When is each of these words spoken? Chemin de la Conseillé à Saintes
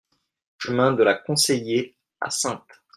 Chemin 0.57 0.93
de 0.93 1.03
la 1.03 1.13
Conseillé 1.13 1.95
à 2.21 2.31
Saintes 2.31 2.81